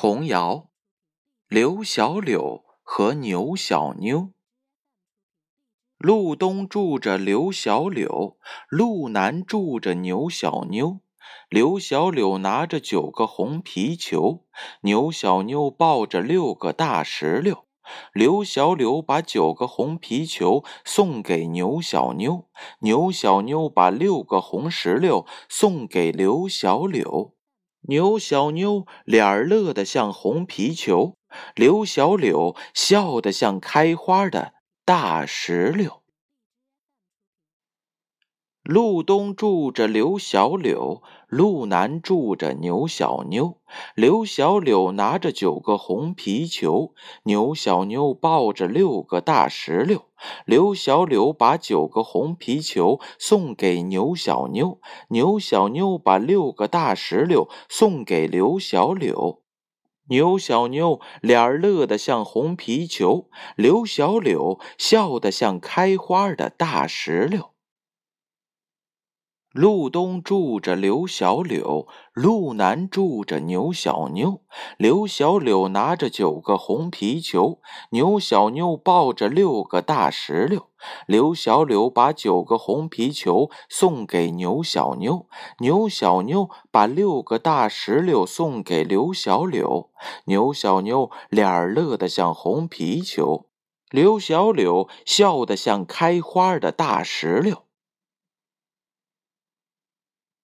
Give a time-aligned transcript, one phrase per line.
[0.00, 0.68] 童谣：
[1.48, 4.30] 刘小柳和牛小妞。
[5.98, 8.38] 路东住着刘小柳，
[8.68, 11.00] 路南住着牛小妞。
[11.48, 14.44] 刘小柳拿着九个红皮球，
[14.82, 17.66] 牛小妞抱着六个大石榴。
[18.12, 22.48] 刘小柳把九个红皮球送给牛小妞，
[22.82, 27.34] 牛小妞把六个红石榴送给刘小柳。
[27.82, 31.14] 牛小妞脸儿乐得像红皮球，
[31.54, 34.52] 刘小柳笑得像开花的
[34.84, 36.02] 大石榴。
[38.68, 43.54] 路东住着刘小柳，路南住着牛小妞。
[43.94, 50.02] 刘小柳拿着九个红皮球，牛小妞抱着六个大石榴。
[50.44, 59.40] 刘小柳把九个红皮球送给牛小妞，牛小妞把六个大石榴送给刘小柳。
[60.10, 67.52] 牛小妞脸儿乐得像红皮球，刘小柳笑得像开花的大石榴。
[69.54, 74.42] 路东住着刘小柳，路南住着牛小妞。
[74.76, 77.58] 刘小柳拿着九个红皮球，
[77.90, 80.66] 牛小妞抱着六个大石榴。
[81.06, 85.26] 刘小柳把九个红皮球送给牛小妞，
[85.60, 89.90] 牛小妞把六个大石榴送给刘小柳。
[90.26, 93.46] 牛小妞脸儿乐得像红皮球，
[93.90, 97.62] 刘小柳笑得像开花的大石榴。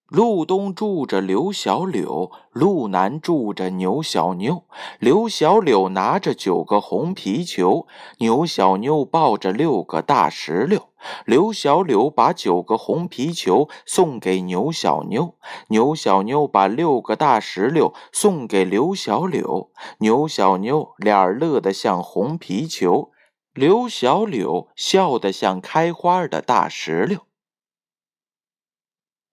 [0.08, 4.64] 路东住着刘小柳，路南住着牛小妞。
[4.98, 7.86] 刘小柳拿着九个红皮球，
[8.18, 10.90] 牛小妞抱着六个大石榴。
[11.24, 15.36] 刘小柳把九个红皮球送给牛小妞，
[15.68, 19.70] 牛小妞把六个大石榴送给刘小柳。
[19.98, 23.10] 牛小妞脸儿乐得像红皮球，
[23.54, 27.20] 刘小柳笑得像开花的大石榴。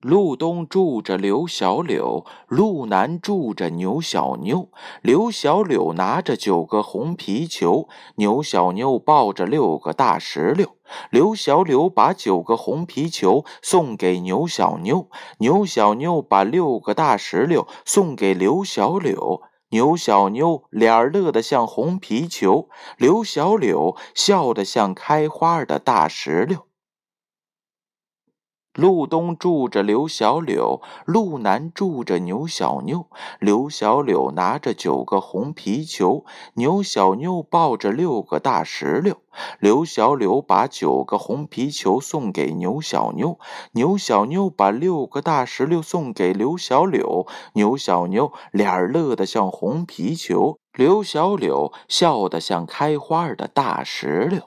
[0.01, 4.69] 路东住着刘小柳，路南住着牛小妞。
[5.03, 10.75] 刘小柳拿着九个红皮球，牛小妞抱着六个大石榴。
[11.11, 15.07] 刘小柳把九个红皮球送给牛小妞，
[15.37, 19.43] 牛小妞把六个大石榴送给刘小柳。
[19.69, 22.67] 牛小妞脸儿乐得像红皮球，
[22.97, 26.65] 刘小柳笑得像开花的大石榴。
[28.73, 33.07] 路东住着刘小柳，路南住着牛小妞。
[33.39, 36.23] 刘小柳拿着九个红皮球，
[36.53, 39.17] 牛小妞抱着六个大石榴。
[39.59, 43.37] 刘小柳把九个红皮球送给牛小妞，
[43.73, 47.27] 牛小妞把六个大石榴送给刘小柳。
[47.53, 54.43] 牛小妞脸儿乐得像红皮球，刘小柳笑得像开花的大石榴。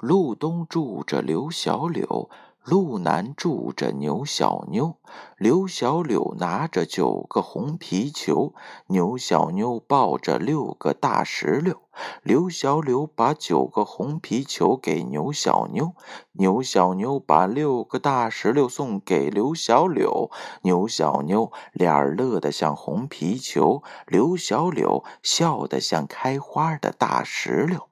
[0.00, 2.30] 路东住着刘小柳，
[2.64, 4.96] 路南住着牛小妞。
[5.36, 8.54] 刘小柳拿着九个红皮球，
[8.86, 11.82] 牛小妞抱着六个大石榴。
[12.22, 15.92] 刘小柳把九个红皮球给牛小妞，
[16.32, 20.30] 牛小妞把六个大石榴送给刘小柳。
[20.62, 27.89] 牛小妞脸儿乐得像红皮球，刘小柳笑得像开花的大石榴。